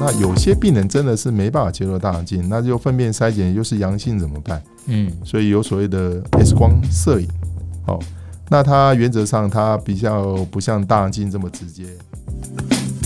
[0.00, 4.62] 那有些病人真的是没办法接受大肠镜，那就粪便筛检又是阳性怎么办？
[4.86, 7.28] 嗯，所以有所谓的 X 光摄影。
[7.86, 7.98] 好，
[8.48, 11.84] 那它原则上它比较不像大肠镜这么直接。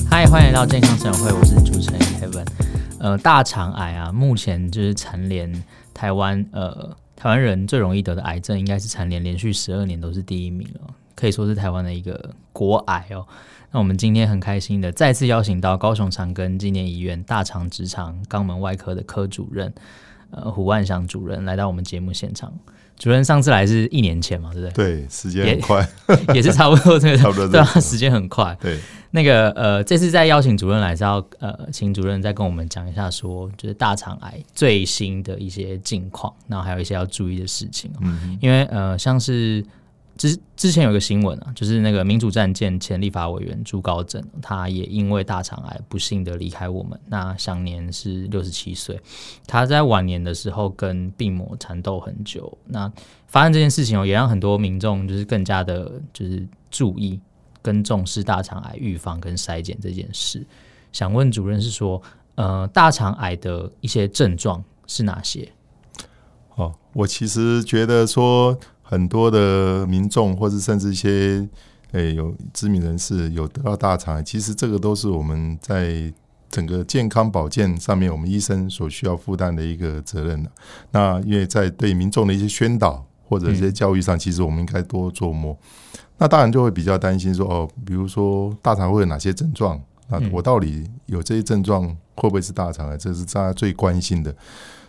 [0.09, 2.47] 嗨，欢迎来到健康生活会，我是主持人 Kevin。
[3.01, 5.53] 呃，大肠癌啊，目前就是蝉联
[5.93, 13.27] 台湾呃台湾人最容易得的癌症，应该是蝉联连续十二年都是第一名哦，可以说是台湾的一个国癌哦。
[13.75, 19.75] 那我们今天很开心的再次邀请到高雄长庚纪念医院大肠直肠肛门外科的科主任，
[20.31, 22.53] 呃，胡万祥主任来到我们节目现场。
[22.97, 25.01] 主任上次来是一年前嘛，对不对？
[25.01, 25.89] 对，时间很快，
[26.29, 28.57] 也， 也是差不多这个， 差不多对啊，时间很快。
[28.61, 28.79] 对，
[29.11, 37.91] 那个呃，这次再邀请主任来是要呃，请主任再跟我们讲一下说，说就是大肠癌最新的一些近况，然后还有一些要注意的事情。
[38.01, 39.67] 嗯，因为呃，像是。
[40.25, 48.99] 之之前有个新闻啊，就是那个民主战舰前立法委员朱高正，他也因为大肠癌不幸的离开我们，那享年是六十七岁。
[49.47, 52.91] 他在晚年的时候跟病魔缠斗很久，那
[53.27, 57.21] 发生这件事情哦，也让很多民众就是更加的，就是注意
[57.61, 60.47] 跟重视大肠癌预防跟筛检这件事。
[60.91, 62.01] 想问主任是说，
[62.37, 65.47] 呃，大肠癌的一些症状是哪些？
[66.55, 68.59] 哦，我其实觉得说。
[68.85, 71.49] 很多的民众，或者甚至一些
[71.93, 76.13] 诶、欸、有知名人士有得到大肠癌，其实这个都是我们在
[76.51, 80.51] 整个健康保健上面，我们医生所需要负担的一个责任的。
[80.93, 85.57] 那因为在对民众的一些宣导或者一些教育上，其实我们应该多琢磨。
[86.19, 89.81] 那当然就会比较担心说，哦，比如说大肠会有哪些症状？
[90.09, 92.97] 那我到底有这些症状，会不会是大肠癌？
[92.97, 94.35] 这是大家最关心的。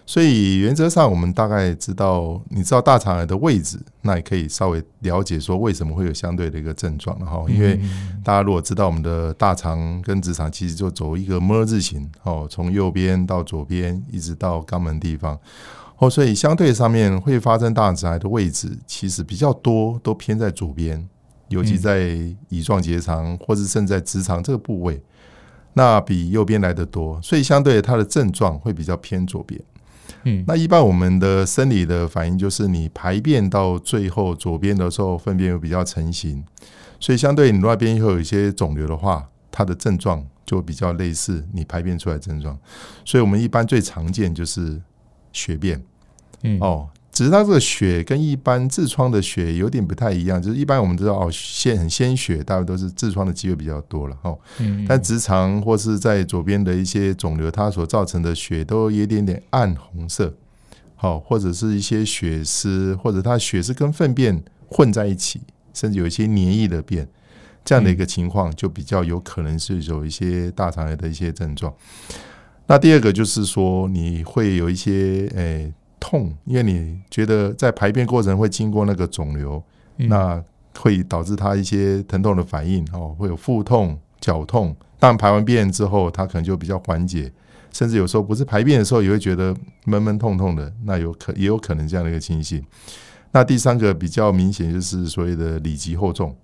[0.08, 7.44] 所以原则上，我们大概知道，你知道大肠癌的位置，那也可以稍微了解说为什么会有相对的一个症状哈。
[7.50, 7.80] 因为
[8.24, 15.40] 大家如果知道我们的大肠跟直肠其实就走一个 ㄇ 字形哦，从右边到左边一直到肛门地方
[15.98, 21.04] 哦，所以相对上面会发生大肠癌的位置其实比较多，都偏在左边，
[21.48, 22.16] 尤其在
[22.50, 25.02] 乙状结肠或是甚至在直肠这个部位，
[25.74, 29.60] 那比右边来的多，所以相对它的症状会比较偏左边。
[30.24, 36.44] 嗯，那一般我们的生理的反应就是，你排便到最后左边的时候，粪便又比较成型，
[37.00, 42.58] 所以相对你那边会有一些肿瘤的话，它的症状就比较类似你排便出来的症状，
[43.04, 44.82] 所以我们一般最常见就是
[45.32, 45.84] 血便，
[46.44, 46.60] 嗯。
[46.60, 46.90] 哦。
[47.16, 54.38] 只是它这个血跟一般痔疮的血有点不太一样，就是一般我们知道哦，鲜很鲜血，大概都是痔疮的机会比较多了哦。
[54.86, 60.36] 但直肠或是在左边的一些肿瘤，它所造成的血都有一点点暗红色，
[60.96, 65.40] 好，或者是一些血丝，或者它血丝跟粪便混在一起，
[65.74, 67.08] 甚至有一些黏液的便，
[67.64, 71.74] 这样的一个情况就比较有可能是有一些大肠癌的一些症状。
[72.68, 75.38] 那第二个就是说，你会有一些诶。
[75.38, 75.74] 欸
[76.08, 79.62] 痛，因为你觉得在排便过程会经过那个肿瘤，
[79.98, 80.44] 嗯、那
[80.78, 84.76] 会导致他一些疼痛的反应哦，会有腹痛、绞痛。
[85.00, 87.32] 但排完便之后，他可能就比较缓解，
[87.72, 89.56] 甚至有时候不是排便的时候也会觉得
[89.86, 92.64] 闷闷痛痛的，那有可也有可能这样的一个情形。
[93.32, 96.36] 那第三个比较明显就是所谓的里脊厚重。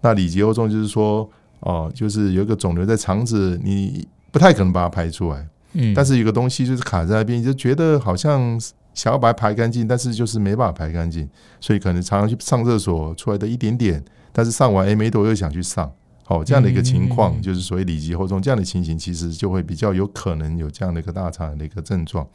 [0.00, 1.30] 那里脊厚重就是说
[1.60, 8.60] 哦，就是有一个肿瘤在肠子，你不太可能把它排出来，嗯，但是有个东西就是卡在那边，就觉得好像。
[8.96, 11.28] 想要把它排干净，但是就是没办法排干净，
[11.60, 14.02] 所以可能常常去上厕所出来的一点点，
[14.32, 15.92] 但是上完诶没多久又想去上，
[16.24, 22.26] 好这样的一个情况，就是所谓里脊厚重这样的情形，其实就会比较有可能有这样的一个大肠的一个症状。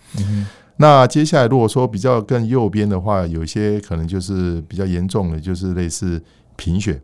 [0.78, 6.24] 那接下来如果说比较更右边的话，有些可能就是比较严重的，就是类似
[6.56, 7.02] 贫血，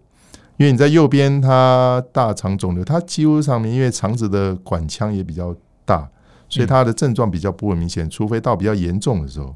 [0.58, 6.08] 因为你在右边它大肠肿瘤，它几乎上面因为肠子的管腔也比较大。
[6.50, 9.56] 所以它的症状比较不会明显，除非到比较严重的时候，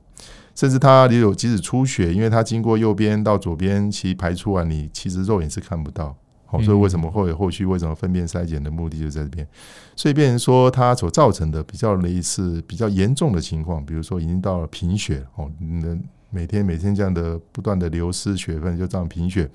[0.53, 6.15] 甚至它里有即使出血，因为它经过右边到左边，其实排出完你其实肉眼是看不到。
[6.45, 7.65] 好，所以为什么会有后续？
[7.65, 9.47] 为什么粪便筛检的目的就在这边？
[9.95, 15.97] 所以变成说它所造成的比较类似比较严重的情况，比如说已经到了贫血哦，你的
[16.29, 19.49] 每天每天这样的不断的流失血分，就这样贫血，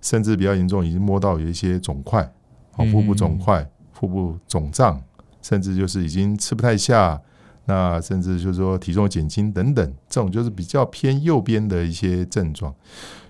[0.00, 2.28] 甚至比较严重，已经摸到有一些肿块，
[2.74, 5.00] 哦，腹部肿块、腹部肿胀。
[5.42, 7.20] 甚至就是已经吃不太下，
[7.66, 12.74] 那甚至就是说体重减轻等等，这种就是比较偏右边的一些症状。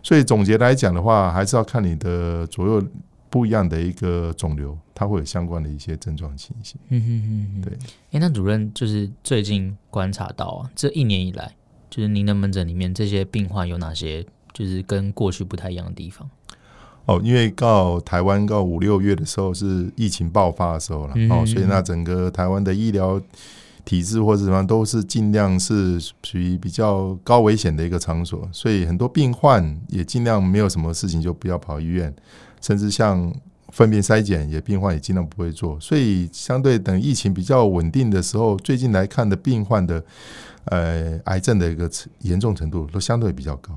[0.03, 2.85] 所以总结来讲的话，还是要看你的左右
[3.31, 6.79] 不一样的一个肿瘤，它会有相关的一些症状情形。
[6.89, 7.73] 嗯嗯嗯，对。
[8.11, 11.55] 哎，那主任就是最近观察到啊，这一年以来，
[11.89, 16.29] 就是您的门诊里面这些病患有哪些就是跟过去不太一样的地方？
[17.07, 23.21] 哦，因为到台湾到五六月的时候是疫情爆发的时候了，嗯、哦，所以那整个台湾的医疗
[23.85, 32.15] 体制或者什么都是尽量是属于比较高危险的一个场所，所以很多病患也尽量没有什么事情就不要跑医院，
[32.61, 33.35] 甚至像
[33.71, 40.05] 粪便筛检也病患也尽量不会做，所以相对等疫情比较稳定的时候，最近来看的病患的
[40.67, 41.91] 呃癌症的一个
[42.21, 43.77] 严重程度都相对比较高。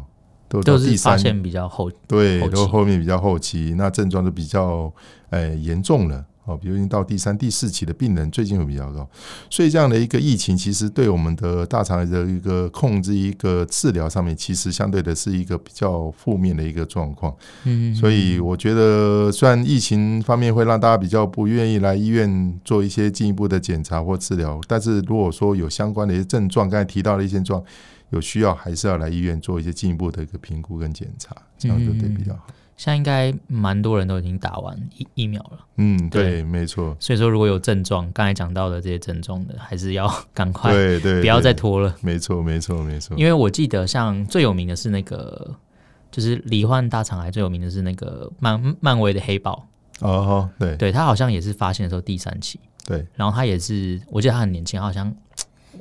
[0.62, 4.92] 都到第三，发现比较后，对，都后面比较后期，那症状都比较
[5.30, 9.10] 诶严重了哦，比如已经到第三、第四期的病人，最近会比较高，
[9.50, 17.36] 所以这样的一个疫情，其实对我们的大肠癌的一个控制、一个治疗上面，其实相对的是一个比较负面的一个状况。
[17.64, 27.64] 嗯，所以我觉得，虽然疫情方面会让大家比较不愿意来医院做一些进一步的检查或治疗，但是如果说有相关的一些症状，刚才提到的一些症状。
[28.10, 32.48] 有需要还是要来医院做一些进一步的一个评估跟检查，这样就对比较好。
[32.78, 35.60] 现在应该蛮多人都已经打完疫疫苗了。
[35.78, 36.96] 嗯，对，对没错。
[37.00, 41.96] 所以说，如果有症状，刚才讲到的这些症状的，还是要 赶快，对对，不要再拖了。
[42.02, 43.16] 没错，没错，没错。
[43.18, 45.56] 因为我记得，像最有名的是那个，
[46.12, 49.66] 就是罹患大肠癌最有名的是那个漫漫威的黑豹。
[50.02, 52.60] 哦，对，对他好像也是发现的时候第三期。
[52.86, 55.16] 对，然后他也是，我记得他很年轻，好像。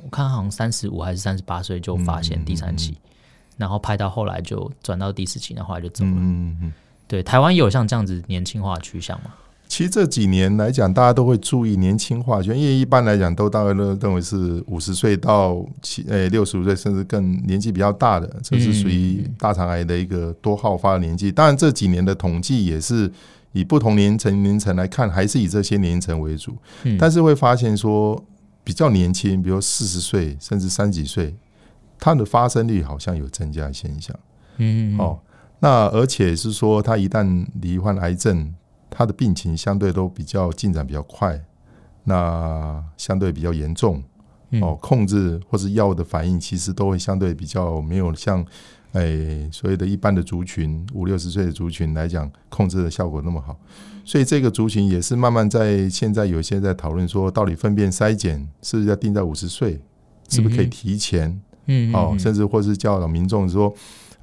[0.05, 3.11] 我看好像三十五还是三十八岁就发现第三期，嗯嗯嗯、
[3.57, 6.11] 然后拍到后来就转到第四期，然后后来就走了。
[6.11, 6.73] 嗯嗯嗯、
[7.07, 9.33] 对，台湾有像这样子年轻化的趋向吗？
[9.67, 21.31] 其实这几年来讲，大家都会注意年轻化，因为一般来讲都大概都认为是五十岁到七诶六十五岁，甚至更年纪比较大的，这是属于大肠癌的一个多好发的年纪。
[21.31, 23.11] 当然这几年的统计也是
[23.53, 26.55] 以不同年龄层年龄层来看，还是以这些年龄层为主。
[26.83, 28.23] 嗯、但是会发现说。
[28.65, 31.37] 比较年轻，比如四十岁甚至三十几岁，
[31.97, 34.13] 它的发生率好像有增加的现象。
[34.57, 35.19] 嗯，嗯，哦，
[35.59, 38.53] 那而且是说，他一旦罹患癌症，
[38.89, 41.39] 他的病情相对都比较进展比较快，
[42.05, 44.03] 那相对比较严重。
[44.61, 48.45] 哦，控制或是药物的反应，其实都会相对比较没有像，
[48.93, 53.57] 哎，所谓的一般的族群五六十岁的族群来讲，控制的效果那么好。
[54.03, 59.81] 所以这个族群也是慢慢在现在有些在讨论说，到底粪便筛检是不是要定在五十岁，
[60.29, 61.41] 是不是可以提前？
[61.65, 63.73] 嗯，哦，甚至或是教导民众说，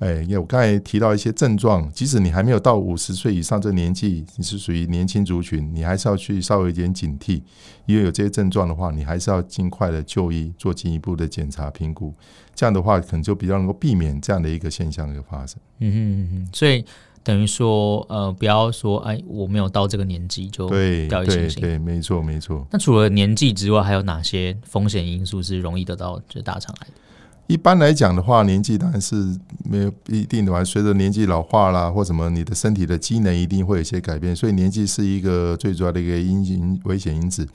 [0.03, 7.43] 哎，因为我刚才提到一些症状，即使你还没有到五十岁以上这年纪，你是属于年轻族群，你还是要去稍微有点警惕，
[7.87, 12.13] 因为有这些症状的话，你还是要尽快的就医，做进一步的检查评估，
[12.55, 15.59] 这样的话可能就比较能够避免这样的一个现象的发生。
[15.79, 16.85] 嗯哼嗯嗯，所以。
[17.25, 20.69] 等于说，呃，不要说，哎，我没有到这个年纪就
[21.09, 21.63] 掉以轻心。
[21.63, 22.67] 对，没错，没错。
[22.73, 26.95] 那除了年纪之外，还有哪些风险因素是容易得到就是大肠癌的？
[27.53, 29.15] 一般来讲的话，年纪当然是
[29.63, 37.47] 没有一定的话，随着年纪老化啦，或什么，你的身体的机能一定会有一些改变，所以年纪是一个最主要的一个因因危险因子。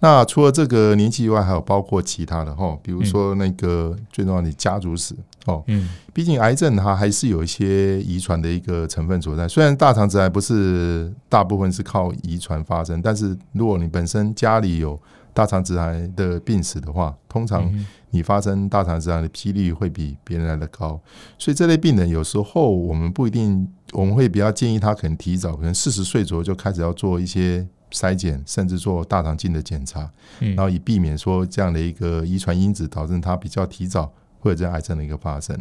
[0.00, 5.14] 那除了这个年纪以外，还有包括其他的哈，比如说那个最重要的家族史
[5.46, 9.48] 哦，嗯，毕竟癌症它还是有一些遗传的一个成分所在。
[9.48, 15.00] 虽然大肠直癌不是大部分是靠遗传发生，但是如果你本身家里有
[15.32, 17.70] 大肠直癌的病史的话，通常
[18.10, 21.00] 你发生大肠直癌的几率会比别人来的高。
[21.38, 27.66] 所以这类病人有时候我们不一定，我们会比较建议他可能提早，可能四十岁左右就开始要做一些。
[27.90, 30.10] 筛检，甚至做大肠镜的检查，
[30.40, 35.58] 然后以避免说这样的一个遗传因子导致他比较提早会有这样癌症的一个发生。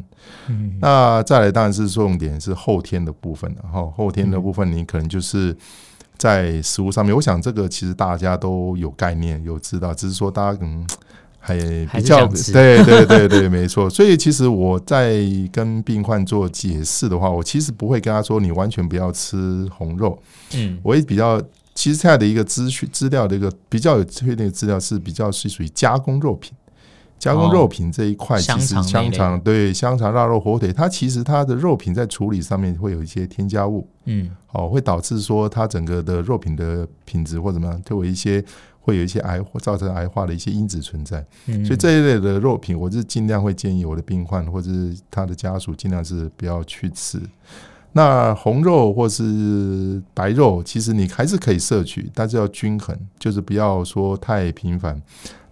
[0.50, 5.56] 嗯，那再来当然是重点是后天的部分，然后后天的部分你可能就是
[6.18, 10.86] 在食物上面，我想这个其实大家都有概念有知道，只是说大家可能
[11.40, 11.56] 还
[11.94, 13.90] 比较 对对对对，没错。
[13.90, 15.16] 所以其实我在
[15.52, 20.18] 跟病患做解释的话，我其实不会跟他说你完全不要吃红肉。
[20.56, 21.42] 嗯，我也比较。
[21.74, 26.52] 其实现在的一个资讯资料的一个比较有确定的资料是比较是属于加工肉品，
[27.20, 38.44] 加工肉品这一块，其实香肠对香肠、腊肉、火腿，它其实它的肉品在处理上面会有一些添加物，嗯，哦，会导致说它整个的肉品的品质或怎么样，都有一些
[38.80, 41.26] 会有一些癌或造成癌化的一些因子存在，
[41.66, 47.20] 所以这一类的肉品，我是尽量会建议我的病患或者是他的家属尽量是不要去吃。
[47.94, 55.02] 那红肉或是白肉，其实你还是可以摄取，但是要均衡，就是不要说太频繁。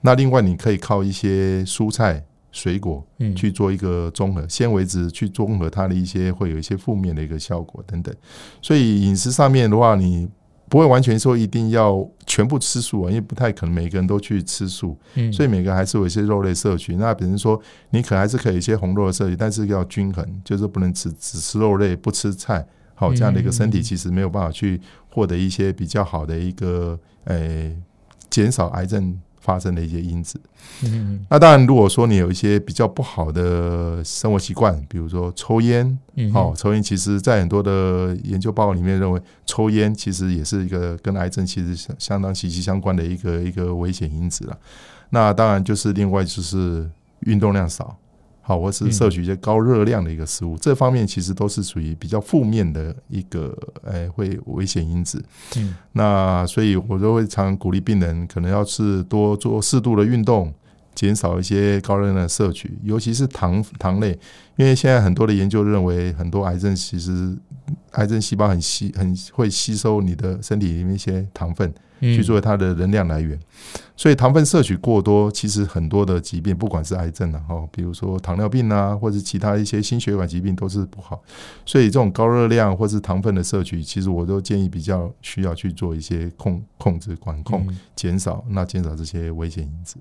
[0.05, 8.15] 那另外，你可以靠一些蔬菜、水果去做一个综合纤维质，去综合它的一些会有一些负面的一个效果等等。
[8.61, 10.29] 所以饮食上面的话，你。
[10.67, 16.95] 不会完全说一定要全部吃素啊，因为不太可能每个人都去吃素，嗯，所以每个人还是有一些肉类摄取。
[16.95, 24.81] 那比如说，你可能还是可以一些红肉的摄取，但是要均衡，就是不能只只吃肉类不吃菜，好这样的一个身体，其实没有办法去
[25.11, 27.77] 获得一些比较好的一个诶
[28.31, 29.21] 减少癌症。
[29.45, 30.41] 发生的一些因子，
[30.83, 44.57] 嗯，那当然，如果说你有一些比较不好的生活习惯，比如说抽烟，嗯，哦，抽烟，其实在很多的研究报告里面认为，抽烟其实也是一个跟癌症其实相相当息息相关的一个一个危险因子了。
[45.11, 47.95] 那当然就是另外就是运动量少。
[48.47, 55.19] 好，或是摄取一些高热量的一个食物，嗯，这方面其实都是属于比较负面的一个，诶、欸，会危险因子。
[55.57, 60.53] 嗯，那所以我就会常鼓励病人，可能要是多做适度的运动，
[60.95, 64.17] 减少一些高热量的摄取，尤其是糖糖类，
[64.55, 67.37] 因为现在很多的研究认为，很多癌症其实
[67.91, 71.71] 癌症细胞很吸很会吸收你的身体里面一些糖分。
[72.01, 73.39] 去作为它的能量来源，
[73.95, 81.23] 所以糖分摄取过多，其实很多的疾病，不管是癌症啊，哈，比如说糖尿病啊，或者其他一些心血管疾病都是不好。
[81.65, 89.95] 所以这种高热量或是糖分的摄取，其实我都建议比较需要去做一些控控制、管控、减少，那减少这些危险因子。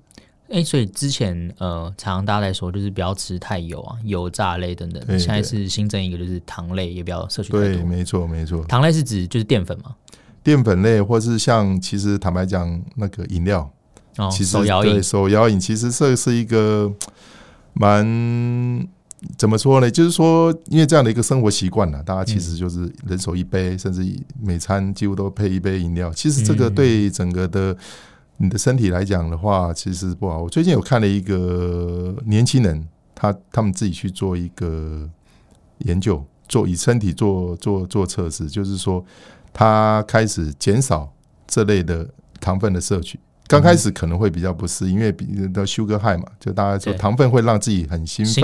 [0.49, 5.19] 哎，所以之前呃，常常大家在说，就是不要吃太油啊，油炸类等等。
[5.19, 7.67] 现在是新增一个，就是糖类也不要摄取太多。
[7.67, 8.63] 对，没错，没错。
[8.65, 9.95] 糖类是指就是淀粉嘛？
[10.43, 13.71] 淀粉类，或是像其实坦白讲，那个饮料，
[14.17, 16.93] 哦，其实对手摇饮，其实这是一个
[17.73, 18.87] 蛮
[19.35, 19.89] 怎么说呢？
[19.89, 24.05] 就是说，因为这样的一个生活习惯呢，大家其实就是人手一杯，甚至
[24.39, 26.13] 每餐几乎都配一杯饮料。
[26.13, 27.75] 其实这个对整个的
[28.37, 30.43] 你的身体来讲的话，其实不好。
[30.43, 35.09] 我最近有看了一个年轻人，他他们自己去做一个
[35.79, 39.03] 研究，做以身体做做做测试，就是说。
[39.57, 41.09] 他开始减少
[41.47, 42.05] 这类的
[42.41, 48.43] 糖分的摄取，刚开始可能会比较不适应，因为比如的 sugar high 嘛，就大家说糖分会让自己很兴奋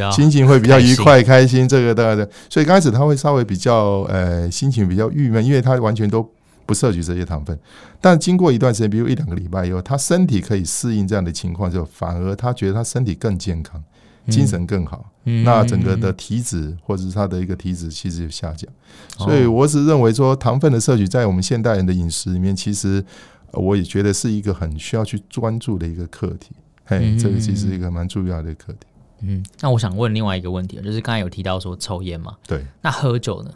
[0.00, 6.30] 啊，心情会比较愉快开心，这个大家的，所以刚开始他会稍微比较呃心情比较郁闷，因为他完全都
[6.72, 7.58] 不摄取这些糖分，
[8.00, 13.82] 但经过一段时间，比如一两个礼拜以后，他身体可以适应这样的情况之后，反而他觉得他身体更健康。
[14.28, 18.70] 精神更好，那整个的体脂或者是他的一个体脂其实有下降，
[19.18, 23.04] 所以我只认为说糖分的摄取在我们现代人的饮食里面，其实
[23.50, 26.52] 我也觉得是一个很需要去专注的一个课题。
[26.84, 28.86] 嘿，这个其实是一个蛮重要的课题。
[29.22, 33.50] 嗯，那我想问另外一个问题，就是刚才有提到说抽烟嘛，对，那喝酒呢？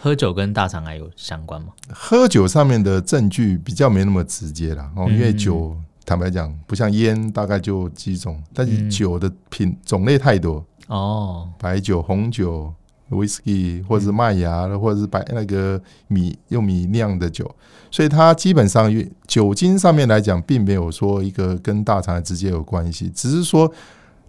[0.00, 1.68] 喝酒跟大肠癌有相关吗？
[1.90, 5.76] 喝酒上面的证据比较没那么直接啦，哦，因为酒。
[6.06, 12.72] 坦白讲，不像烟，大概就几种，但是酒的品种类太多哦，白酒、红酒、
[13.10, 17.54] whisky，或者是麦芽的，或者是白那个米用米酿的酒，
[17.90, 18.90] 所以它基本上
[19.26, 23.70] 酒精上面来讲，并没有说一个跟大肠癌直接有关系，只是说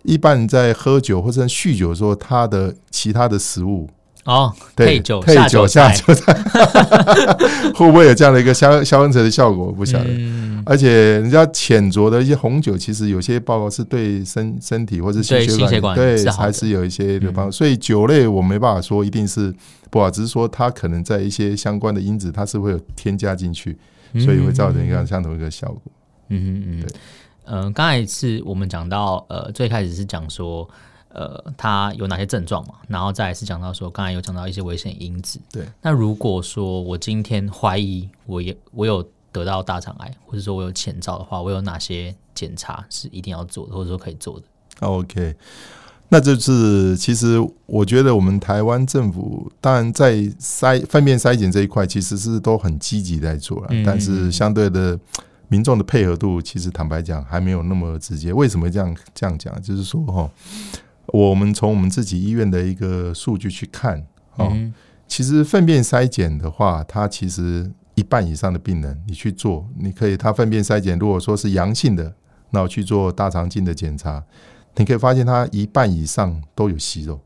[0.03, 3.89] 一般人在喝酒或者酗酒的时候，它的其他的食物。
[4.29, 6.31] 哦，对，配酒配酒下酒菜，
[7.73, 9.65] 会不会有这样的一个相相辅的效果？
[9.65, 10.05] 我不晓得。
[10.07, 10.87] 嗯、而且
[11.19, 17.49] 人家浅酌的一些红酒，其实有些报告是对身身体或者心血管对还是有一些的帮助。
[17.49, 19.51] 嗯、所以酒类我没办法说一定是
[19.89, 23.75] 不好，只是说它可能在一些相关的因子，它是会有添加进去，
[24.19, 25.81] 所以会造成一个相同一个效果。
[26.27, 26.89] 嗯嗯嗯，对。
[27.45, 30.69] 嗯、呃，刚才是我们讲到，呃，最开始是讲说。
[31.11, 32.75] 呃，它有哪些症状嘛？
[32.87, 35.39] 然后再来是讲到说，刚才有讲到一些危险因子。
[35.51, 44.45] 对，那如果说我今天怀疑我也我有得到大肠癌，或者说我有前兆的话，我有哪些检查是一定要做的，或者说可以做的
[44.81, 45.35] ？OK，
[46.09, 54.99] 那就是其实我觉得我们台湾政府当然在筛粪便筛检这一块，其实是都很积极在做了，但是相对的
[55.47, 58.31] 民众的配合度，其实坦白讲还没有那么直接。
[58.31, 59.59] 为什么这样这样讲？
[59.63, 60.29] 就是说哈。
[61.11, 64.51] 我们从我们自己医院的一个数据去看，哦，
[65.07, 72.13] 其实粪便筛检的话，它其实一半以上的病人，你去做，你可以，他粪便筛检如果说是阳性的，
[72.51, 74.23] 那我去做大肠镜的检查，
[74.75, 77.19] 你可以发现它一半以上都有息肉。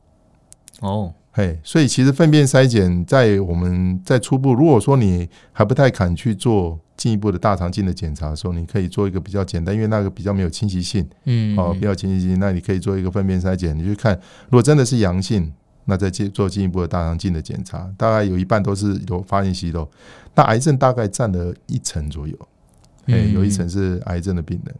[0.79, 1.13] 哦。
[1.35, 14.13] 嘿，所以其实粪便筛检在我们在初步，如果说你还不太敢去做进一步的大肠镜的检查的时候，你可以做一个比较简单，因为那个比较没有侵袭性，嗯，哦，比较侵袭性，那你可以做一个粪便筛检，你去看，
[14.45, 15.51] 如果真的是阳性，
[15.85, 19.89] 那再进做进一步的大肠镜的检查，大概有一半都是有发现息肉，
[20.35, 22.37] 那癌症大概占了一成左右，
[23.07, 24.75] 哎，有一成是癌症的病人。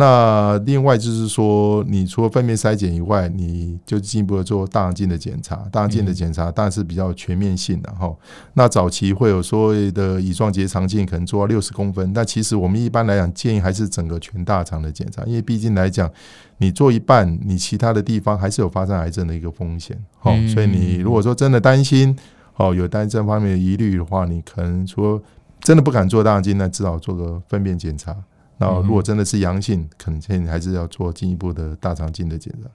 [0.00, 5.56] 那另外就是说，你除了粪便筛检以外，你就进一步的做大肠镜的检查。
[5.70, 8.10] 大肠镜的检查当然是比较全面性的哈。
[8.54, 16.10] 那早期会有所谓的乙状结肠镜，可能做到六十公分，但其实我们一般来讲建议还是整个全大肠的检查，因为毕竟来讲，
[16.56, 19.96] 你做一半，你其他的地方还是有发生癌症的一个风险。
[20.18, 22.16] 好，所以你如果说真的担心。
[22.56, 25.18] 哦，有担这方面的疑虑的话，你可能说
[25.62, 28.14] 真的不敢做大肠镜，那至少做个粪便检查。
[28.60, 32.68] 那如果真的是阳性，可能现在还是要做进一步的大肠镜的检查。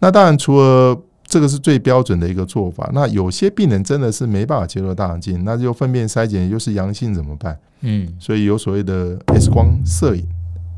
[0.00, 7.56] 那当然，除了这个是最标准的一个做法，那有些病人真的是没办法接受大肠镜，那就粪便筛检又是阳性怎么办？
[7.82, 10.26] 嗯，所以有所谓的 X 光摄影。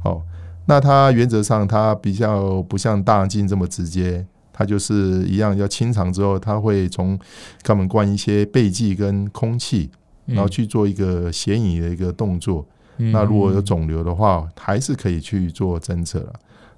[0.04, 0.20] 哦，
[0.66, 7.18] 那它原则上它比较不像大肠镜这么直接，它就是一样要清肠之后，它会从
[7.64, 9.90] 肛门灌一些背剂跟空气，
[10.26, 12.66] 然后去做一个显影的一个动作。
[12.96, 16.32] 那如果有肿瘤的话，还是可以去做侦测了。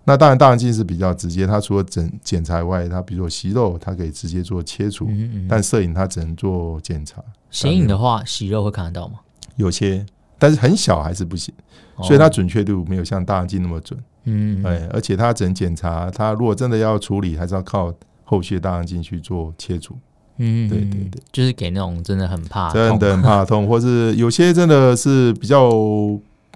[0.06, 5.08] 那当然，大肠镜是比较直接，它除了检检查外，它比如说息肉，它可以直接做切除。
[5.48, 7.24] 但摄影它只能做检查。
[7.50, 9.20] 显影的话，息肉会看得到吗？
[9.56, 10.04] 有些，
[10.38, 11.54] 但是很小还是不行，
[12.02, 13.98] 所以它准确度没有像大肠镜那么准。
[14.24, 17.90] 嗯，哎，而且它只能检查，它如果真的要处理，还是要靠
[18.24, 19.96] 后续的大肠镜去做切除。
[20.38, 25.70] 嗯，对对对，就是给那种真的很怕痛，真的很怕痛，或是有些真的是比较，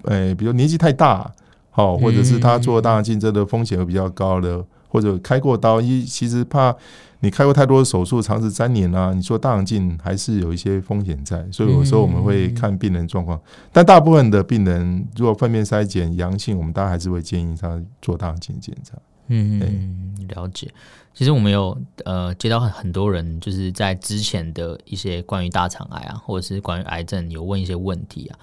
[0.04, 1.30] 诶，比如年纪太大，
[1.70, 6.75] 好，或者是他做大肠镜真的风险会比较高的，或者开过刀，一其实怕
[7.20, 13.40] 你开过太多的手术，长时粘连啊，你做大肠镜还是有一些风险在，所以有时候我们会看病人状况，
[13.73, 18.97] 但大部分的病人如果粪便筛检阳性，我们大家还是会建议他做大肠镜检查。
[19.28, 20.73] 嗯嗯，了解。
[21.14, 28.38] 其实我们有呃接到很很多人，就是在之前的一些关于大肠癌啊，或者是关于癌症有问一些问题啊。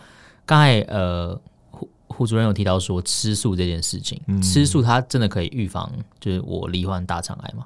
[0.46, 1.40] 刚才呃
[1.72, 5.90] 胡胡主任有提到说吃素这件事情，嗯、吃素它真的可以预防
[6.20, 7.66] 就是我罹患大肠癌吗？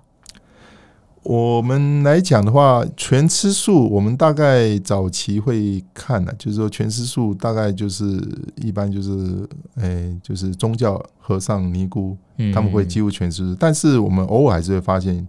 [1.24, 8.20] 我们来讲的话，全吃素，我们大概早期会看的，就是说全吃素大概就是
[8.56, 12.18] 一般就是，哎、欸，就是宗教和尚尼姑，
[12.54, 13.56] 他们会几乎全吃素。
[13.60, 15.28] 但是我们偶尔还是会发现，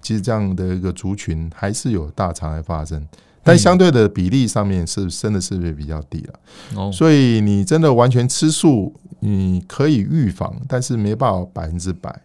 [0.00, 3.04] 其实这样的一个族群还是有大肠癌发生，
[3.42, 6.24] 但相对的比例上面是真的是不是比较低
[6.72, 6.92] 了？
[6.92, 12.22] 所以你真的完全吃素，你可以预防，但是没办法百分之百。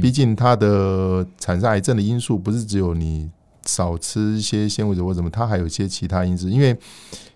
[0.00, 3.30] 毕竟它的产生癌症的因素不是只有你
[3.64, 6.48] 少吃一些纤维质或什么，它还有一些其他因素。
[6.48, 6.76] 因为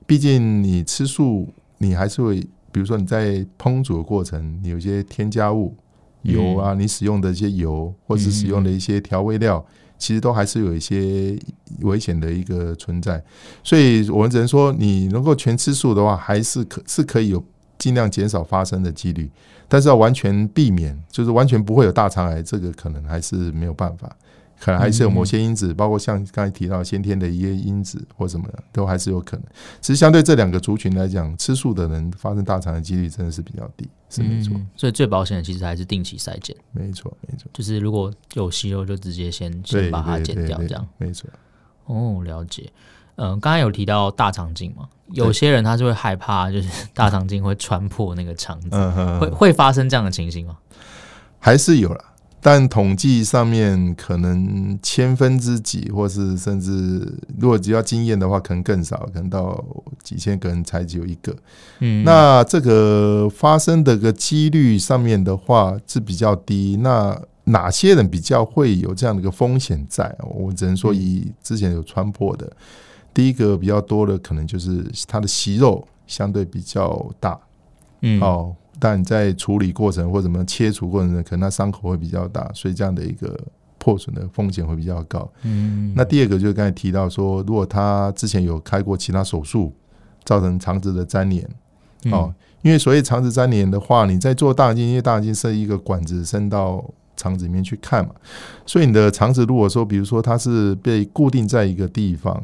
[0.07, 5.77] 毕竟你吃素，你还是会，比如说你在烹煮的过程，你有一些添加物、
[6.23, 9.65] 油啊，你使用的一些油或者使用的一些调味料，
[9.99, 11.39] 其实都还是有一些
[11.81, 13.23] 危险的一个存在。
[13.63, 17.43] 所以我们只能说，你能够全吃素的话，还是可是可以有
[17.83, 19.29] 尽量减少发生的几率。
[19.67, 24.17] 但是要完全避免，就是完全不会有大肠癌，这个可能还是没有办法，
[24.61, 29.47] 可能还是有某些因子，包括像刚才提到先天的一些因子或什么的，都还是有可能。
[29.81, 34.55] 其实相对这两个族群来讲，吃素的人发生大肠的几率真的是比较低，是没错。
[34.77, 37.49] 所以最保险的其实还是定期筛检，没错没错。
[37.53, 41.29] 就是如果有息肉，就直接先先把它剪掉，这样没错。
[41.87, 42.71] 哦，了解。
[43.17, 50.57] 嗯，刚才有提到大肠镜嘛，有些人他是会害怕，就是大肠镜会穿破那个肠子，嗯、会会发生这样的情形吗？
[51.39, 52.05] 还是有了，
[52.41, 56.73] 但统计上面可能千分之几，或是甚至
[57.39, 59.63] 如果只要经验的话，可能更少，可能到
[60.03, 61.37] 几千个人才只有一个。
[61.81, 66.79] 嗯，那这个发生的个几率上面的话是比较低。
[66.81, 70.17] 那哪些人比较会有这样的一个风险在？
[70.21, 72.51] 我只能说以之前有穿破的。
[73.15, 77.39] 第一个比较多的可能就是它的息肉相对比较大，
[78.01, 83.39] 嗯，哦，但在处理过程或者什么切除过程中，可能它伤口会比较大，所以这样的一个
[83.79, 85.31] 破损的风险会比较高。
[85.43, 89.73] 嗯，那第二个就是刚才提到说，如果他之前有开过其他手术，
[90.25, 91.49] 造成肠子的粘连，
[92.11, 96.83] 哦，因为所谓肠子粘连的话，你在做大肠镜，因为大肠镜是一个管子伸到
[97.17, 98.15] 肠子里面去看嘛，
[98.65, 102.43] 所以你的肠子如果说，比如说它是被固定在一个地方。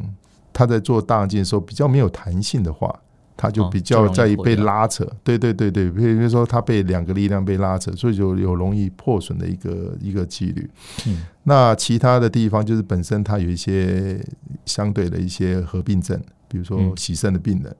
[0.59, 2.93] 他在做大肠镜的时候比较没有弹性的话，
[3.37, 5.09] 他就比较在于被拉扯。
[5.23, 10.69] 对对对对，比如说他被两个力量被拉扯，所以就有容易破损的一个一个几率。
[11.07, 14.21] 嗯，那其他的地方就是本身他有一些
[14.67, 17.77] 相对的一些合并症，比如说洗肾的病人，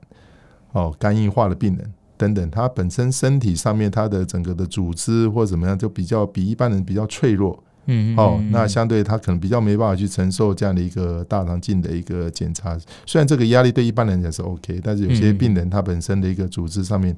[0.71, 7.61] 哦，肝硬化的病人等等，他本身身体上面他的整个的组织或怎么样，就比较比一般人比较脆弱。
[7.89, 12.79] 嗯，哦，那相对他可能比较没办法去承受这样的一个大肠镜的一个检查。
[13.05, 17.15] 虽然这个压力对一般人讲是 OK，但是有些病人他本身的一个组织上面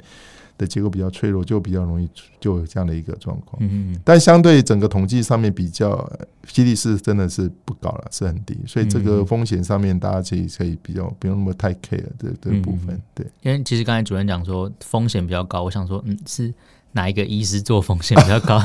[0.57, 2.07] 的结构比较脆弱，就比较容易
[2.39, 3.57] 就有这样的一个状况。
[3.59, 6.09] 嗯，但相对整个统计上面比较
[6.47, 8.57] 几率是真的是不高了，是很低。
[8.65, 12.97] 所以这个风险上面大家其实可以比较不用那么太 care 的这个部分。
[13.13, 16.53] 对，因为其实刚才主任讲说风险比较高，我想说，嗯，是。
[16.93, 18.61] 哪一个医师做风险比较高？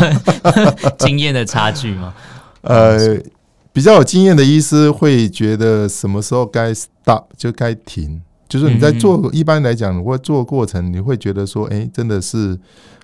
[0.99, 2.15] 经验的差距吗？
[2.62, 3.17] 呃，
[3.73, 12.59] 比较有经验的医师会觉得什么时候该 stop 就该停，就是你在做一般来讲，如果做过程，你会觉得说，哎，真的是，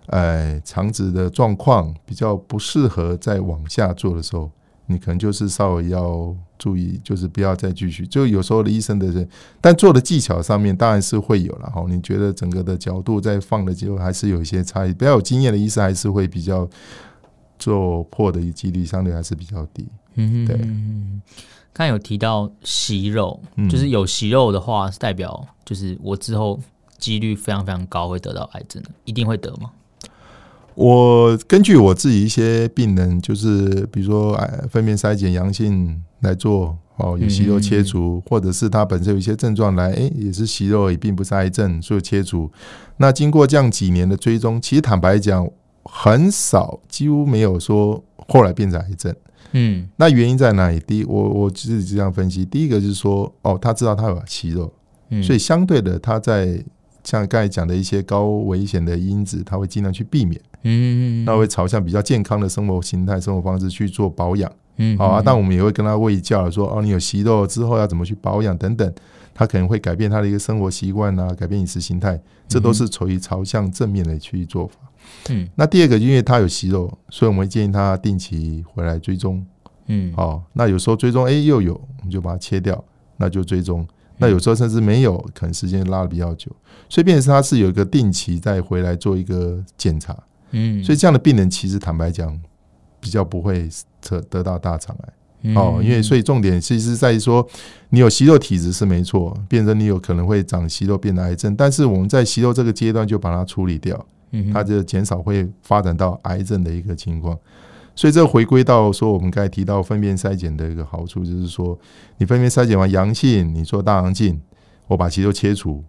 [0.06, 4.50] 哎，肠子的状况比较不适合再往下做的时候，
[4.92, 8.06] 你可能就是稍微要注意，就是不要再继续。
[8.06, 9.28] 就有时候的医生的人，
[9.60, 11.84] 但做的技巧上面当然是会有了哈。
[11.88, 16.68] 你觉得整个的角度在放的时候还是有一些差异，比较有经验的医生还是会比较
[17.58, 19.88] 做破的几率相对还是比较低。
[20.14, 20.60] 嗯，对。
[21.72, 26.60] 刚有提到息肉，就是有息肉的话，是代表就是我之后
[26.98, 29.70] 几率非常非常高会得到癌症的，一定会得吗？
[30.74, 42.50] 我根据我自己一些病人，就是比如说哎，粪便筛检阳性来做哦，有息肉切除，或者是他本身有一些症状来，哎，也是息肉，也并不是癌症，所以切除。
[42.96, 45.48] 那经过这样几年的追踪，其实坦白讲，
[45.84, 49.14] 很少，几乎没有说后来变成癌症。
[49.52, 50.80] 嗯，那原因在哪里？
[50.80, 54.72] 第一，我我自己这样分析，第一个就是说，哦，他知道他有息肉，
[55.10, 56.62] 嗯，所以相对的，他在
[57.04, 68.92] 像刚才讲的一些高危险的因子，他会尽量去避免，嗯，那会朝向比较健康的生活形态、生活方式去做保养，嗯，好啊，但我们也会跟他喂教说，哦，你有息肉之后要怎么去保养等等，
[69.34, 74.74] 他可能会改变他的一个生活习惯啊，改变饮食形态，这都是处于朝向正面的去做法。
[75.30, 79.44] 嗯，那第二个，因为他有息肉，所以我们会建议他定期回来追踪。
[79.86, 82.82] 嗯，好，那有时候追踪，哎，又有，我们就把它切掉，
[83.16, 83.86] 那就追踪。
[84.18, 86.54] 那有时候甚至没有，可能时间拉的比较久，
[86.88, 90.16] 所以变成是他是有一个定期再回来做一个检查。
[90.52, 92.40] 嗯，所以这样的病人其实坦白讲，
[93.00, 93.68] 比较不会
[94.00, 95.54] 得得到大肠癌。
[95.54, 97.46] 哦，因为所以重点其实在于说，
[97.90, 104.06] 你有息肉体质是没错，变成你有可能会长息肉变成癌症，但是我们在息肉这个阶段就把它处理掉。
[104.50, 107.38] 它就减少会发展到癌症的一个情况，
[107.94, 111.78] 所以这回归到说，我们刚才提到粪便筛检的一个好处，就是说，
[112.16, 114.40] 你粪便筛检完阳性，你做大肠镜，
[114.86, 115.84] 我把息肉切除，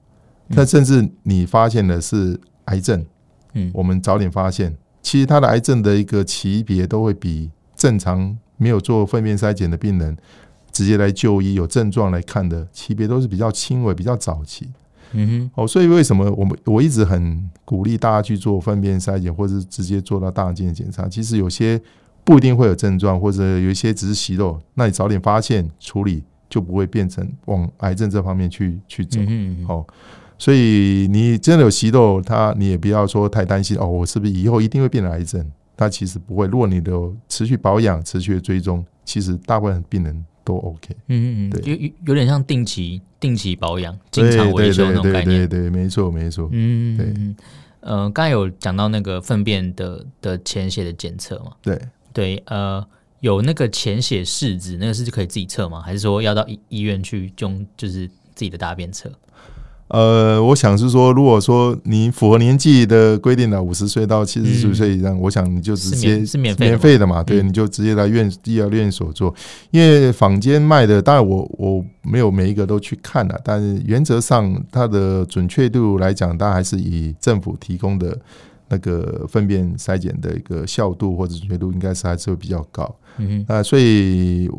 [0.53, 3.05] 但甚至你发现的是癌症，
[3.53, 10.17] 嗯，我们早点发现，其实他的癌症的一个级别都会比正常没有做粪便筛检的病人
[10.71, 14.69] 直接来就医有症状来看的级别都是比较轻微、比较早期。
[15.15, 21.07] 嗯哼，哦，所以为什么我们我一直很鼓励大家去做粪便筛检，或者是直接做到大肠镜的检查？
[21.07, 21.79] 其实有些
[22.23, 29.19] 不一定会有症状，或者有一些只是息肉，那你早点发现处理，就不会变成往癌症这方面去去走。
[29.27, 29.85] 嗯哦，
[30.43, 35.49] 所以你真的有息肉，他你也不要说太担心哦，我是不是以后一定会变成癌症？
[35.77, 36.47] 他其实不会。
[36.47, 40.93] 如果你有持续保养、持续的追踪，其实大部分病人都 OK。
[41.07, 43.01] 嗯嗯嗯，对，有有点像定期。
[43.21, 46.49] 定期保养、经常维修那种概念，对，对，对，对，没错，没错。
[46.51, 47.13] 嗯，对。
[47.79, 51.53] 呃，刚才有讲到那个粪便的的潜血的检测嘛？
[51.61, 52.43] 对，对。
[52.47, 52.85] 呃，
[53.21, 55.79] 有那个潜血试纸，那个是可以自己测吗？
[55.79, 59.09] 还是说要到医医院去用，就是自己的大便测？
[59.89, 69.33] 呃，我想是说，如果说你符合年纪的规定的五十岁到七十岁以上，嗯、我想你就直接是免免费的嘛，对，嗯、你就直接来院医疗院所做。
[69.69, 78.17] 因为坊间卖的，当然我我没有每一个都去看了，但是原则上它的准确度来讲，当然还是以政府提供的
[78.69, 82.95] 那个粪便筛检的一个效度或者准确度，应该是还是会比较高。
[83.17, 84.49] 嗯啊，所以。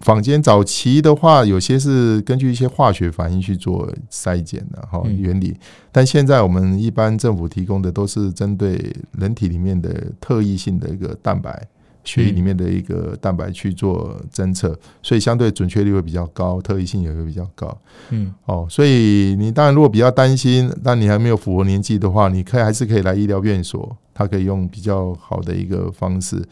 [0.00, 5.54] 坊间早期的话，有些是根据一些化学反应去做筛检的哈原理，
[5.92, 11.68] 但现在我们一般政府提供的都是针对人体里面的特异性的一个蛋白，
[12.10, 17.76] 血液里面的一个蛋白去做侦测，所以相对准确率会比较高，特异性也会比较高。
[18.10, 26.42] 嗯，哦，所以你当然如果比较担心，但你还没有符合年纪的话，你可以还是可以来医疗院所，它可以用比较好的一个方式。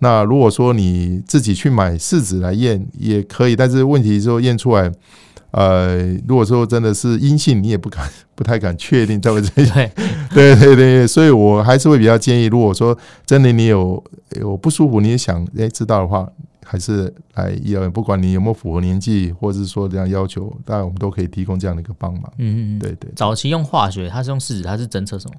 [0.00, 4.90] 那如果说你自己去买试纸来验也可以，但是问题是说验出来，
[5.56, 9.92] 呃，如果说真的是阴性，你也不敢 不太敢确定，对 不对？
[10.34, 14.02] 对对对，所以我还是会比较建议，如果说真的你有
[14.40, 16.28] 有不舒服，你也想哎知道的话，
[16.64, 22.24] 还是来医院，不管你有没有符合年纪，或者是说这样要求，当然我们都可以提供这样的一个帮忙。
[22.38, 23.08] 嗯嗯，对对。
[23.14, 25.34] 早期用化学，它是用试纸，它是侦测什么？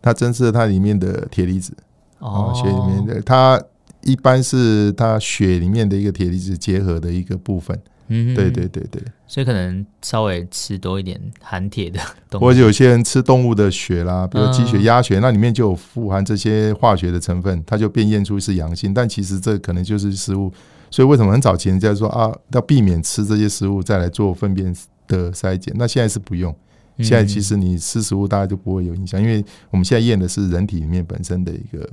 [0.00, 1.74] 它侦测它里面的铁离子
[2.20, 3.62] 哦，血里面的它。
[4.02, 7.76] 一般是它血里面的一个铁离子结合的一个部分，
[8.08, 20.52] 嗯，对对对对，所以可能稍微吃多一点含铁的东西，或者有些人吃动物的血啦，比如鸡血、鸭血，那里面就有富含这些化学的成分，它就变验出是阳性，但其实这可能就是食物，
[20.90, 24.74] 所以为什么很早前人家说啊，要避免吃这些食物再来做粪便
[25.06, 26.54] 的筛检，那现在是不用，
[26.98, 31.88] 现在其实你吃食物大家就不会有影响，因为我们现在验的是人体里面本身的一个。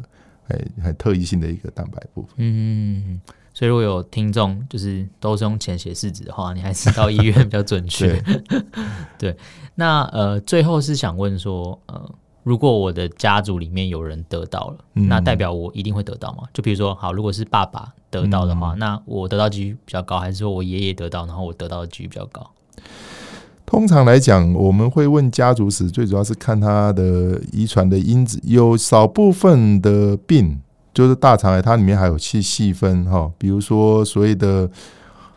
[0.47, 2.34] 很很特异性的一个蛋白部分。
[2.38, 3.19] 嗯，
[3.56, 8.22] 所以如果有听众就是都是用潜血试纸的话，你还是到医院比较准确。
[8.22, 8.65] 对，
[9.32, 9.38] 对，
[9.76, 12.12] 那呃，最后是想问说，呃，
[12.44, 16.44] 如果我的家族里面有人得到了，嗯、那代表我一定会得到吗？
[16.54, 22.52] 就比如说，好，如果是爸爸得到的话，嗯、那我得到几率比较高，还是说我爷爷得到，然后我得到的几率比较高？
[23.65, 28.39] 通常来讲，我们会问家族史，最主要是看他的遗传的因子。
[28.44, 30.60] 有少部分的病，
[30.95, 34.67] 就是大肠癌，它里面还有去细分哈，比如说所谓的，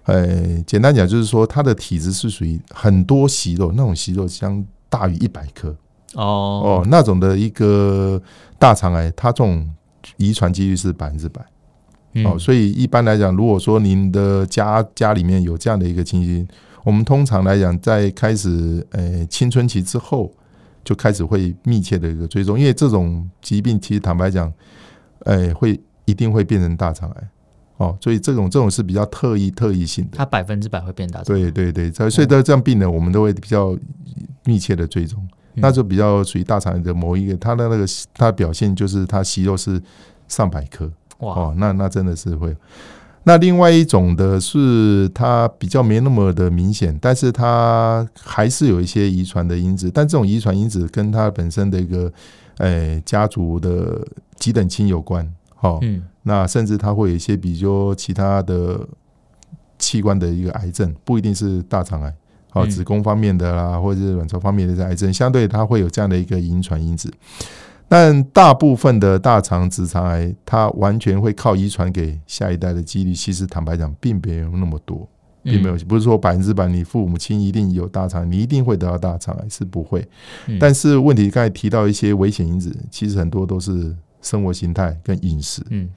[0.04, 5.68] 呃，简单讲就是说，它的体质是属于很多息肉，那种息肉相大于一百颗
[6.14, 8.22] 哦哦，那种的一个
[8.58, 9.68] 大肠癌，它这种
[10.16, 11.44] 遗传几率是百分之百。
[12.24, 16.48] 哦，所以一般来讲，如果说您的家家里面有这样的一个情形。
[16.84, 20.32] 我们通常来讲，在开始呃青春期之后，
[20.82, 24.50] 就开始会密切的一个追踪，因为这种疾病其实坦白讲，
[25.24, 27.28] 哎，会一定会变成大肠癌。
[27.78, 31.50] 哦，所以这种这种是比较特异特异性的，它百分之百会变大肠癌。
[31.50, 33.76] 对对对，所以的这样病人，我们都会比较
[34.44, 39.80] 密切的追踪，那就比较属于大肠癌的某一个，它的那个它的表现就是它息肉是
[40.26, 40.90] 上百颗。
[41.18, 42.56] 哇，哦，那那真的是会。
[43.22, 52.10] 那另外一种的是，它比较没那么的明显，但是它还是有一些遗传的因子，但这种遗传因子跟它本身的一个，
[52.58, 58.86] 诶家族的几等亲有关，好，嗯，那甚至他会有一些，比如说其他的
[59.78, 62.14] 器官的一个癌症，不一定是大肠癌，
[62.50, 67.12] 好，子宫方面的啦，或者是卵巢方面的癌症，相对它会有这样的一个遗传因子。
[67.90, 75.08] 但大部分的大肠直肠癌，它完全会靠遗传给下一代的几率，其实坦白讲，并没有那么多，
[75.42, 80.06] 并没有，不是说百分之百你父母亲一定有大肠，你一定会得到大肠癌，是不会。
[80.58, 83.94] 但是问题刚才提到一些危险因子，其实很多都是。
[84.20, 85.88] 生活形态跟饮食，嗯，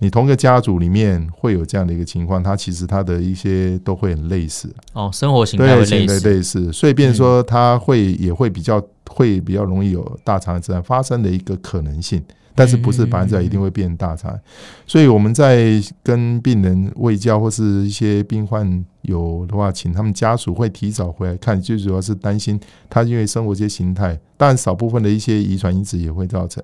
[0.00, 4.68] 你同一个家族里面会有这样的一个情况，它其实它的一些都会很类似。
[4.94, 12.20] 哦，生活形态类似，对，类似，所以变说它会也会比较会比较容易有大肠癌自然发生的一个可能性。
[12.58, 14.40] 但是不是百分之百一定会变大肠癌，
[14.84, 22.58] 所以我们在跟病人卫教或是一些病患有的话，请他们家属会提早回来看，最主要是担心
[22.90, 26.60] 他因为生活一些形态，当然少部分的一些遗传因子也会造成，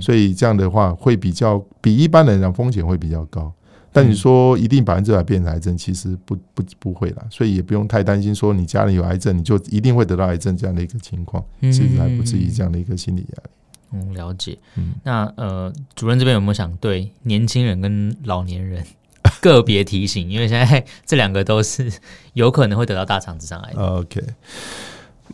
[0.00, 3.52] 所以这样的话会比较比一般人讲风险会比较高。
[3.94, 13.50] 但你说一定百分之百变成癌症，其实不不不会啦，所以也不用太担心说你家里有癌症你就一定会得到癌症这样的一个情况，其实还不至于这样的一个心理压力。
[13.92, 14.58] 嗯，了解。
[14.76, 18.84] 嗯，那呃，主任这边有没有想对年轻人跟老年人
[19.40, 20.30] 个别提醒？
[20.30, 21.92] 因为现在 这两个都是
[22.34, 23.72] 有可能会得到大肠直肠癌。
[23.74, 24.22] OK，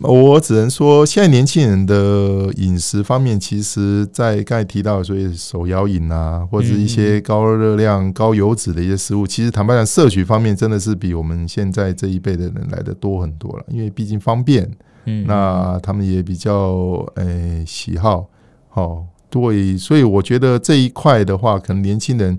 [0.00, 13.64] 我只能说，现在年轻人的饮食方面，其实，在刚才提到，所以手摇饮啊，或者一些高热量、高油脂的一些食物，其实坦白讲，摄取方面真的是比我们现在这一辈的人来的多很多了。
[13.68, 14.70] 因为毕竟方便，
[15.06, 18.28] 嗯，那他们也比较诶、欸、喜好。
[18.78, 22.38] 哦，对，所以我觉得这一块的话，可能年轻人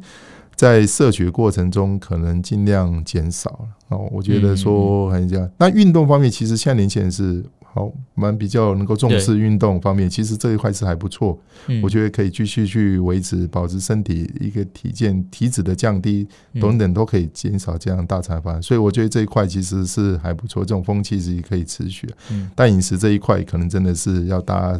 [0.56, 3.68] 在摄取过程中，可能尽量减少了。
[3.90, 5.50] 哦，我觉得说很这样。
[5.58, 11.38] 那运动方面，其实现在年轻人是好蛮比较能够重视运动方面，其实这一块是还不错。
[11.84, 16.28] 我觉得可以继续去维持、保持身体一个体健、体脂的降低
[16.60, 18.60] 等等，都可以减少这样大肠发。
[18.62, 22.08] 所以我觉得这一块其实是还不错，这种风气是可以持续。
[22.56, 24.80] 但饮食这一块，可能真的是要大家。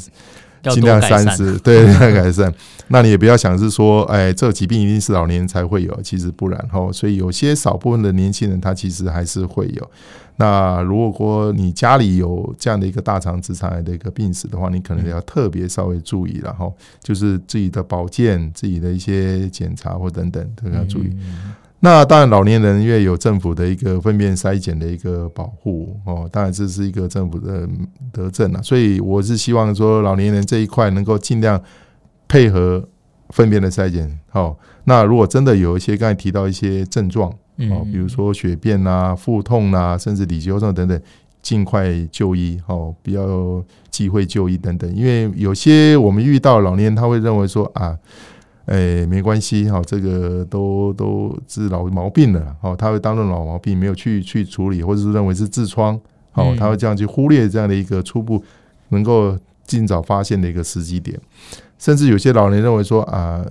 [0.64, 2.54] 尽量三思，对，要改善。
[2.88, 6.92] 那你也不要想是说，哎，这个疾病一定是老年人才会有，其实不然哈。
[6.92, 9.92] 所以有些少部分的年轻人，他其实还是会有。
[10.38, 21.16] 那如果说你家里有这样的一个大肠直肠癌的一个病史的话，你可能要特别稍微注意，然后就是自己的保健、自己的一些检查或等等都要注意。
[21.82, 27.66] 那当然，老年人因为有政府的一个粪便筛检的一个保护哦，当然这是一个政府的
[28.12, 31.62] 德政啊，所以我是希望说老年人这一块能够尽量
[32.28, 32.86] 配合
[33.30, 34.20] 粪便的筛检。
[34.30, 37.30] 好，那如果真的有一些刚才提到一些症状
[37.72, 41.02] 哦，比如说血便啊、腹痛啊，甚至里脊症等等，
[41.42, 47.98] 尽快就医哦，不要忌讳就医等等，因为有些我们遇到老年人他会认为说啊。
[48.70, 56.00] 哎、欸，没关系哈，这个都都是老毛病了，哦，他会当做老毛病，没有去去处理，或者是认为是痔疮，
[56.34, 58.44] 哦，他会这样去忽略这样的一个初步
[58.90, 61.20] 能够尽早发现的一个时机点，
[61.80, 63.44] 甚至有些老人认为说啊，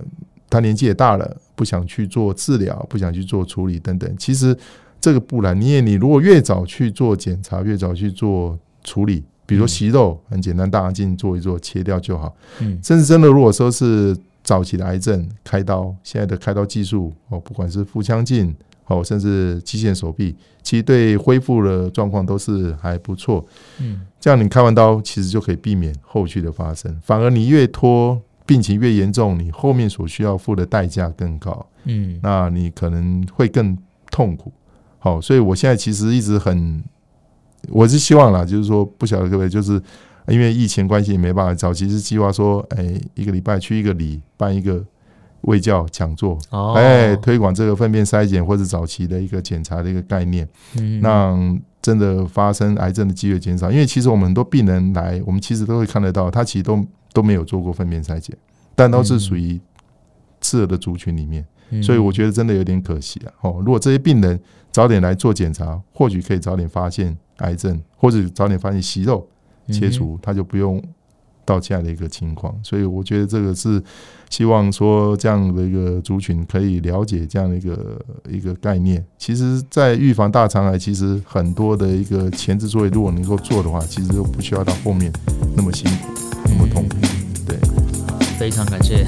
[0.49, 4.57] 他年纪也大了，不想去做治疗，不想去做处理等等，其实
[5.01, 14.15] 这个不然，你也你如果越早去做检查，越早去做处理，比如说息肉，很简单，大肠镜做一做，切掉就好，嗯，甚至真的如果说是。
[14.49, 18.51] 早期的癌症开刀，现在的开刀技术哦，不管是腹腔镜
[18.87, 23.45] 哦，甚至肌线手臂，其实对恢复的状况都是还不错。
[23.79, 26.99] 嗯，这样你开完刀，其实就可以避免后续的发生。
[27.03, 31.63] 反而你越拖，病情越严重，你后面所需要付的代价更高。
[31.83, 33.77] 嗯，那你可能会更
[34.09, 34.51] 痛苦。
[34.97, 36.83] 好，所以我现在其实一直很，
[37.67, 39.79] 我是希望啦，就是说不晓得各位就是。
[40.29, 44.83] 因为疫情关系也没办法，早期是计划说，哎，一个礼拜去一个里办一个
[45.41, 46.37] 卫教讲座，
[46.75, 50.47] 哎，推广这个粪便筛检或者早期的一个检查的一个概念，
[51.01, 53.71] 让真的发生癌症的机会减少。
[53.71, 58.37] 因为其实我们很多病人来，我们其实都会看得到，他其实都都没有做过粪便筛检，
[58.75, 59.59] 但都是属于
[60.41, 61.45] 次的族群里面，
[61.81, 63.31] 所以我觉得真的有点可惜啊。
[63.41, 64.39] 哦，如果这些病人
[64.71, 69.27] 早点来做检查，或许可以早点发现癌症，或者早点发现息肉。
[69.71, 70.81] 切除，他就不用
[71.45, 73.81] 到这样的一个情况，所以我觉得这个是
[74.29, 79.03] 希望说这样的一个族群可以了解这样的一个一个概念。
[79.17, 85.11] 其实，在预防大肠癌，其实很多的一个前置作业，如果能够做的话，其实就不需要到后面
[85.55, 86.09] 那么辛苦、
[86.45, 86.95] 那么痛苦。
[87.47, 87.57] 对，
[88.37, 89.07] 非常感谢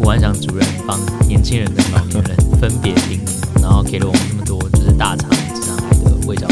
[0.00, 6.48] 吴安祥主任帮年轻人跟老年人分别叮咛，然后给了我们这么多就是大肠直肠癌的卫教。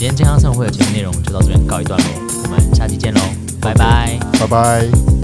[0.00, 2.08] 今天健康生活会的节目内容就到这边告一段落，
[2.44, 3.20] 我们下期见喽，
[3.60, 5.19] 拜拜，拜拜。